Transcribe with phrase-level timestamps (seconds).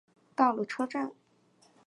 [0.33, 1.11] 到了车站